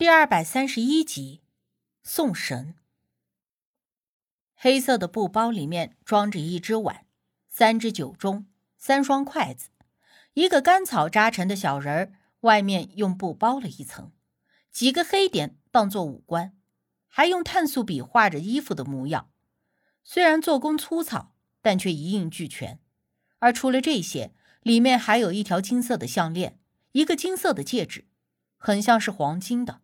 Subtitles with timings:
[0.00, 1.42] 第二百三十一集，
[2.02, 2.74] 送神。
[4.54, 7.04] 黑色的布包里面装着一只碗、
[7.46, 8.46] 三只酒盅、
[8.78, 9.68] 三双筷子，
[10.32, 14.10] 一个干草扎成的小人儿，外面用布包了一层，
[14.70, 16.56] 几个黑点当做五官，
[17.06, 19.28] 还用碳素笔画着衣服的模样。
[20.02, 22.80] 虽然做工粗糙，但却一应俱全。
[23.40, 24.32] 而除了这些，
[24.62, 26.58] 里面还有一条金色的项链，
[26.92, 28.06] 一个金色的戒指，
[28.56, 29.79] 很像是黄金的。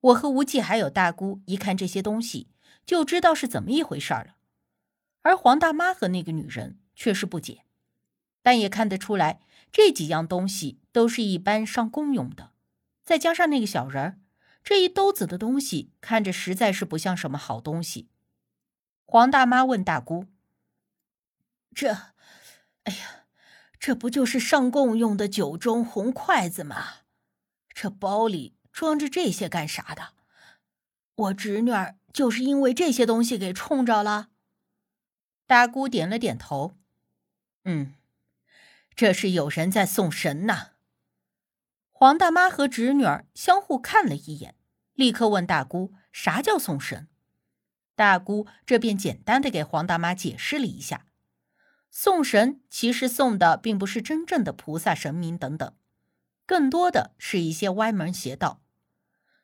[0.00, 2.48] 我和无忌还有大姑一看这些东西，
[2.86, 4.36] 就知道是怎么一回事了。
[5.22, 7.64] 而黄大妈和那个女人却是不解，
[8.42, 9.40] 但也看得出来，
[9.70, 12.52] 这几样东西都是一般上供用的。
[13.04, 14.18] 再加上那个小人儿，
[14.64, 18.08] 这一兜子的东西看着实在是不像什么好东西。
[19.04, 20.26] 黄大妈问大姑
[21.74, 21.92] ：“这，
[22.84, 23.26] 哎呀，
[23.78, 27.00] 这不就是上供用的酒盅、红筷子吗？
[27.74, 30.14] 这包里……”装着这些干啥的？
[31.14, 34.28] 我侄女儿就是因为这些东西给冲着了。
[35.46, 36.76] 大姑点了点头，
[37.64, 37.94] 嗯，
[38.94, 40.70] 这是有人在送神呐。
[41.90, 44.54] 黄大妈和侄女儿相互看了一眼，
[44.94, 47.08] 立刻问大姑：“啥叫送神？”
[47.94, 51.06] 大姑这便简单的给黄大妈解释了一下：
[51.90, 55.74] 送神其实送的并不是真正的菩萨、神明等等。
[56.50, 58.60] 更多的是一些歪门邪道。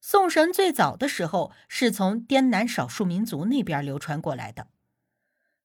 [0.00, 4.68] 送神最早的时候是从滇南少数民族那边流传过来的。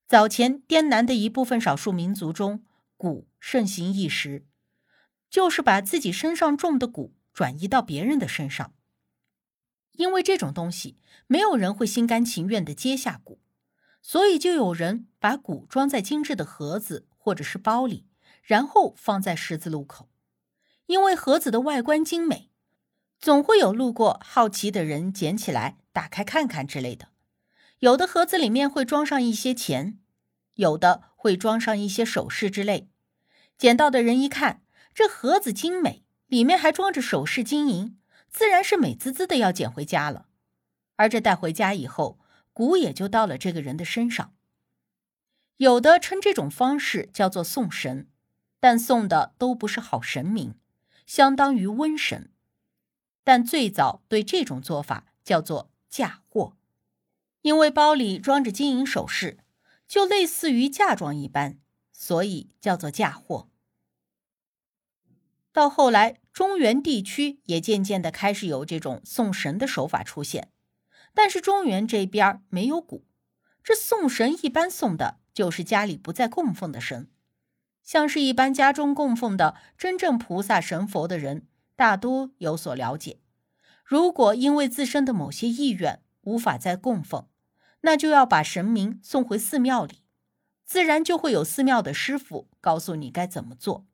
[0.08, 2.64] 早前滇南的一部分少数民族中，
[2.98, 4.48] 蛊盛行一时，
[5.30, 8.74] 就是把自己身上中的蛊转移到别人的身上。
[9.92, 13.38] 因为这种东西没有人会心甘情愿的接下蛊，
[14.02, 18.08] 所以就有人把蛊装在精致的盒子或者是包里，
[18.42, 20.10] 然后放在十字路口。
[20.88, 22.50] 因为盒子的外观精美，
[23.20, 27.10] 总会有路过好奇的人捡起来打开看看之类的。
[27.80, 30.00] 有的盒子里面会装上一些钱，
[30.56, 32.90] 有的会装上一些首饰之类。
[33.58, 34.64] 捡到的人一看，
[34.94, 40.28] 这盒子精美，里面还装着首饰金银，自然是美滋滋的要捡回家了。
[40.96, 42.18] 而这带回家以后，
[42.54, 44.34] 蛊也就到了这个人的身上。
[45.58, 48.08] 有的称这种方式叫做送神，
[48.60, 50.56] 但送的都不是好神明。
[51.08, 52.32] 相当于瘟神，
[53.24, 56.58] 但最早对这种做法叫做嫁祸，
[57.42, 59.40] 因为包里装着金银首饰，
[59.88, 61.60] 就类似于嫁妆一般，
[61.94, 63.50] 所以叫做嫁祸。
[65.54, 70.52] 到后来，中原地区也渐渐的开始有这种送神的手法出现，
[71.16, 73.02] 但是中原这边没有蛊，
[73.64, 77.10] 这送神一般送的就是家里不再供奉的神。
[77.88, 83.22] 像是一般家中供奉的真正菩萨神佛的人，大多有所了解。
[83.86, 87.30] 如果因为自身的某些意愿无法再供奉，
[87.82, 90.02] 那就要把神明送回寺庙里，
[90.66, 93.88] 自然就会有寺庙的师傅告诉你该怎么做。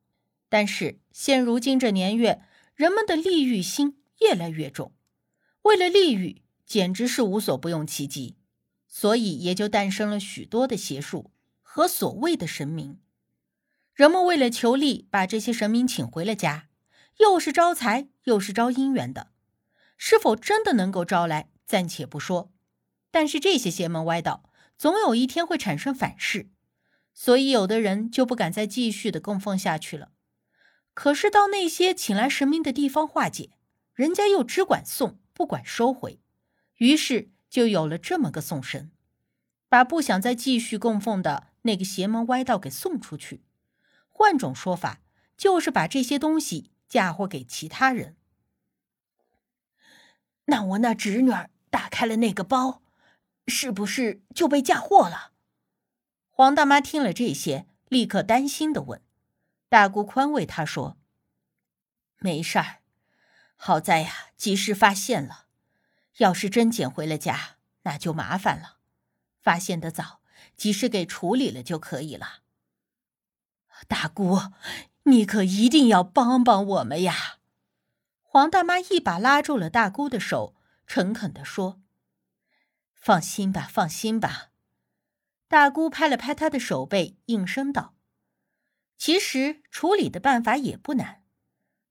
[0.49, 2.41] 但是现如今这年月，
[2.73, 4.91] 人们的利欲心越来越重，
[5.61, 8.37] 为了利欲，简直是无所不用其极，
[8.87, 11.29] 所以也就诞生了许多的邪术
[11.61, 12.97] 和所谓的神明。
[13.93, 16.67] 人们为了求利，把这些神明请回了家，
[17.17, 19.27] 又是招财又是招姻缘的，
[19.97, 22.51] 是否真的能够招来，暂且不说。
[23.11, 24.49] 但是这些邪门歪道，
[24.79, 26.49] 总有一天会产生反噬，
[27.13, 30.09] 所以有的人就不敢再继续的供奉下去了。
[30.95, 33.51] 可是到那些请来神明的地方化解，
[33.93, 36.19] 人家又只管送，不管收回，
[36.77, 38.91] 于是就有了这么个送神，
[39.69, 43.43] 把不想再继续供奉的那个邪门歪道给送出去。
[44.13, 45.01] 换种说法，
[45.35, 48.15] 就是把这些东西嫁祸给其他人。
[50.45, 52.81] 那我那侄女儿打开了那个包，
[53.47, 55.31] 是不是就被嫁祸了？
[56.29, 59.01] 黄大妈听了这些，立刻担心的问。
[59.67, 60.97] 大姑宽慰她说
[62.19, 62.81] ：“没事儿，
[63.55, 65.47] 好在呀，及时发现了。
[66.17, 68.77] 要是真捡回了家，那就麻烦了。
[69.41, 70.21] 发现的早，
[70.55, 72.42] 及时给处理了就可以了。”
[73.87, 74.39] 大姑，
[75.03, 77.39] 你可一定要帮帮我们呀！
[78.21, 80.55] 黄大妈一把拉住了大姑的手，
[80.87, 81.81] 诚恳地说
[82.93, 84.49] ：“放心吧，放心吧。”
[85.47, 87.93] 大姑拍了拍她的手背，应声道
[88.97, 91.21] ：“其实处理的办法也不难。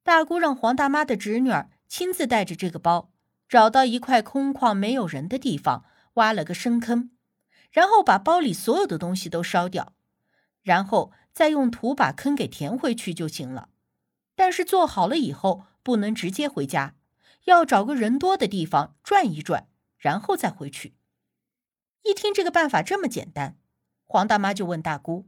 [0.02, 3.12] 大姑让黄大妈的侄女儿亲自带着这个包，
[3.48, 5.84] 找到一块空旷没有人的地方，
[6.14, 7.12] 挖了个深坑，
[7.70, 9.92] 然后把包里所有的东西都烧掉，
[10.62, 13.70] 然后。”再用土把坑给填回去就行了，
[14.34, 16.94] 但是做好了以后不能直接回家，
[17.44, 19.66] 要找个人多的地方转一转，
[19.96, 20.94] 然后再回去。
[22.02, 23.56] 一听这个办法这么简单，
[24.04, 25.26] 黄大妈就问大姑，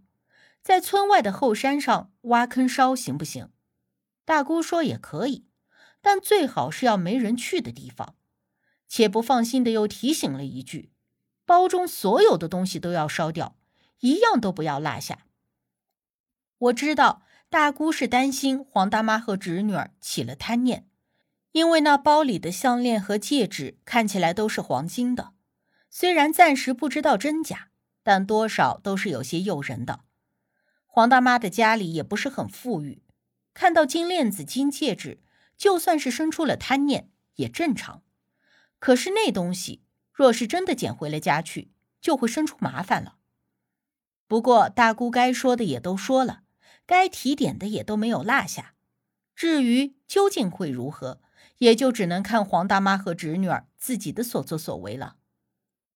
[0.62, 3.48] 在村外的后山上挖坑烧行不行？
[4.26, 5.46] 大姑说也可以，
[6.02, 8.14] 但最好是要没人去的地方。
[8.86, 10.92] 且不放心的又提醒了一句：
[11.46, 13.56] 包中所有的东西都要烧掉，
[14.00, 15.26] 一样都不要落下。
[16.58, 20.88] 我知道大姑是担心黄大妈和侄女儿起了贪念，
[21.52, 25.32] 因为那包里的项链和戒指看起来都是黄金的，
[25.90, 27.68] 虽然暂时不知道真假，
[28.02, 30.00] 但多少都是有些诱人的。
[30.86, 33.02] 黄大妈的家里也不是很富裕，
[33.52, 35.22] 看到金链子、金戒指，
[35.56, 38.02] 就算是生出了贪念也正常。
[38.78, 39.82] 可是那东西
[40.12, 43.16] 若是真的捡回了家去，就会生出麻烦了。
[44.26, 46.40] 不过大姑该说的也都说了。
[46.86, 48.74] 该提点的也都没有落下，
[49.34, 51.22] 至于究竟会如何，
[51.58, 55.16] 也就只能看黄大妈和侄女儿自己的所作所为了。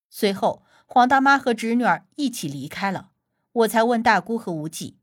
[0.09, 3.11] 随后，黄大妈和侄女儿一起离开了，
[3.51, 4.97] 我才问大姑和无忌，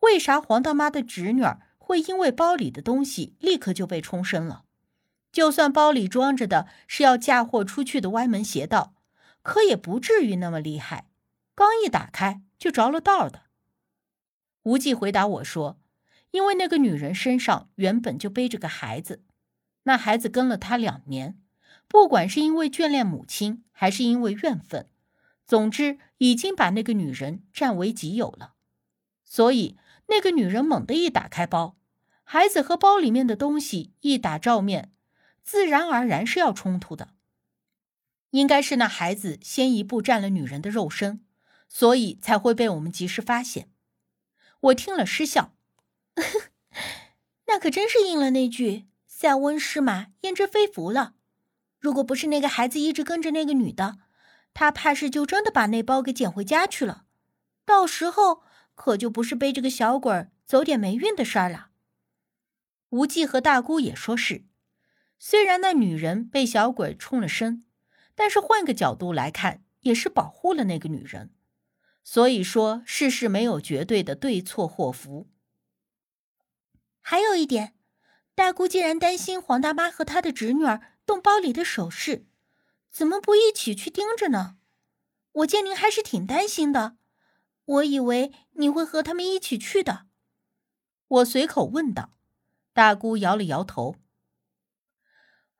[0.00, 4.64] 为啥黄大妈的侄女儿会因为包里的东西立刻就被冲身了？
[5.30, 8.94] 就算包里装着的是要嫁祸出去的歪门邪道，
[9.42, 11.06] 可也不至于那么厉害，
[11.54, 13.46] 刚一打开就着了道的。
[14.62, 15.80] 无忌回答我说
[16.30, 19.24] ：“因为那个女人身上原本就背着个孩子，
[19.84, 21.40] 那孩子跟了她两年，
[21.88, 24.86] 不管是因为眷恋母亲，还是因为怨愤，
[25.46, 28.52] 总之已经把那个女人占为己有了。
[29.24, 29.78] 所以
[30.08, 31.78] 那个女人猛地一打开包，
[32.22, 34.92] 孩子和包里面的东西一打照面，
[35.42, 37.14] 自然而然是要冲突的。
[38.30, 41.24] 应该是那孩子先一步占了女人的肉身，
[41.70, 43.70] 所以才会被我们及时发现。”
[44.60, 45.54] 我听了失笑，
[47.46, 51.14] 那可真是应了那句“塞翁失马，焉知非福”了。
[51.78, 54.00] 如果不是那个孩子一直跟着那个女的，
[54.52, 57.06] 他怕是就真的把那包给捡回家去了。
[57.64, 58.42] 到时候
[58.74, 61.70] 可就不是背着个小鬼走点霉运的事儿了。
[62.90, 64.44] 无忌和大姑也说是，
[65.18, 67.64] 虽然那女人被小鬼冲了身，
[68.14, 71.30] 但是换个角度来看，也是保护了那个女人。
[72.02, 75.28] 所以说，世事没有绝对的对错祸福。
[77.00, 77.74] 还有一点，
[78.34, 82.26] 大姑既然担心黄大妈和她的侄女儿动包里的首饰，
[82.90, 84.56] 怎么不一起去盯着呢？
[85.32, 86.96] 我见您还是挺担心的，
[87.64, 90.06] 我以为你会和他们一起去的。
[91.06, 92.16] 我随口问道，
[92.72, 93.96] 大姑摇了摇头。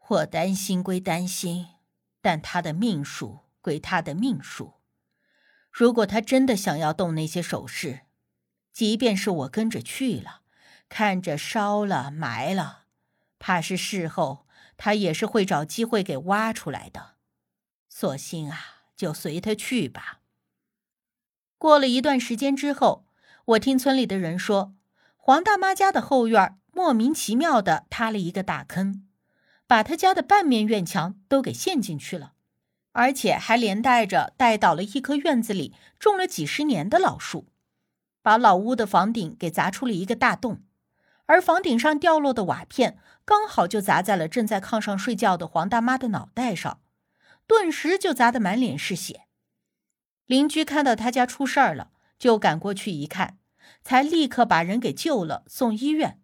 [0.09, 1.69] 我担心归担心，
[2.21, 4.80] 但他的命数归他的命数。
[5.71, 8.01] 如果他真的想要动那些首饰，
[8.73, 10.43] 即便是我跟着去了，
[10.89, 12.85] 看着烧了埋了，
[13.39, 14.47] 怕是事后
[14.77, 17.15] 他也是会找机会给挖出来的。
[17.89, 18.59] 索性啊，
[18.97, 20.21] 就随他去吧。
[21.59, 23.07] 过了一段时间之后，
[23.45, 24.75] 我听村里的人说，
[25.17, 29.07] 黄大妈家的后院莫名其妙的塌了一个大坑，
[29.67, 32.33] 把他家的半面院墙都给陷进去了。
[32.93, 37.47] 而且还连带着带倒了一棵院子里种了几十年的老树，
[38.23, 40.63] 把老屋的房顶给砸出了一个大洞，
[41.27, 46.81] 而房顶上掉落的瓦片刚好就砸在了正在炕上睡觉的黄大妈的脑袋上，
[47.47, 49.23] 顿时就砸得满脸是血。
[50.27, 53.39] 邻居看到他家出事儿了，就赶过去一看，
[53.83, 56.21] 才立刻把人给救了，送医院，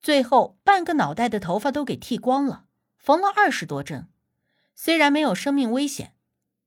[0.00, 4.08] 最后半个脑袋的头发都给剃光了，缝了二十多针。
[4.80, 6.14] 虽然没有生命危险，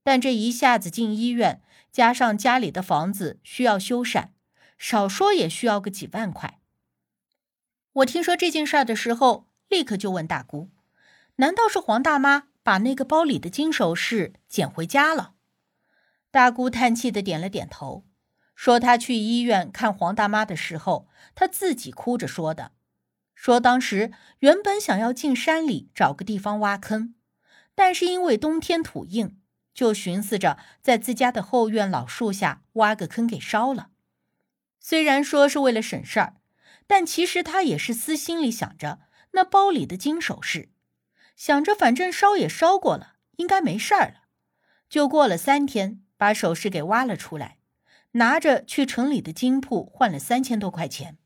[0.02, 4.28] 但这一下子进医院，加上家里的房子需要修缮，
[4.76, 6.60] 少说也需要个几万块。
[7.94, 10.68] 我听说这件事儿的时候，立刻就问大姑
[11.36, 15.32] ：“难道是黄大妈把那个包里的金首饰捡回家了？”
[16.30, 18.04] 大姑叹气的点了点头，
[18.54, 22.72] 说：“她去医院看黄大妈的时候，她自己哭着说的，
[23.34, 27.14] 说当时原本想要进山里找个地方挖坑。”
[27.74, 29.38] 但是因为冬天土硬，
[29.72, 33.90] 就寻思着在自家的后院老树下挖个坑给烧了。
[34.78, 36.36] 虽然说是为了省事儿，
[36.86, 39.00] 但其实他也是私心里想着
[39.32, 40.70] 那包里的金首饰，
[41.36, 44.22] 想着反正烧也烧过了，应该没事儿了。
[44.88, 47.58] 就过了三天，把首饰给挖了出来，
[48.12, 51.16] 拿着去城里的金铺换了三千多块钱。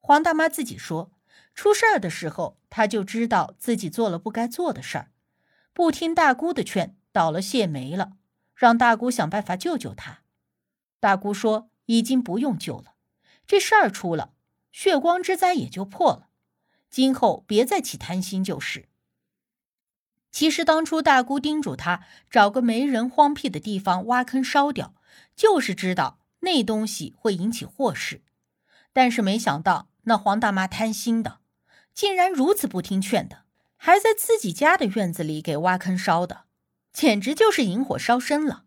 [0.00, 1.12] 黄大妈自己说，
[1.54, 5.12] 出事儿的时候，她就知道自己做了不该做的事儿。
[5.74, 8.12] 不听大姑的劝倒了血霉了
[8.54, 10.20] 让大姑想办法救救他
[11.00, 12.94] 大姑说已经不用救了
[13.44, 14.34] 这事儿出了
[14.70, 16.28] 血光之灾也就破了
[16.88, 18.88] 今后别再起贪心就是。
[20.30, 24.94] 其实当初大姑叮嘱他找个没人荒僻的地方挖坑烧掉
[25.34, 28.22] 就是知道那东西会引起祸事。
[28.92, 31.40] 但是没想到那黄大妈贪心的
[31.92, 33.43] 竟然如此不听劝的
[33.86, 36.44] 还在自己家的院子里给挖坑烧的
[36.90, 38.63] 简直就是引火烧身了。